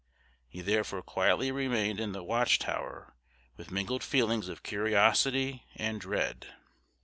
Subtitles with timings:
[0.49, 3.13] He therefore quietly remained in the watch tower
[3.55, 6.55] with mingled feelings of curiosity and dread!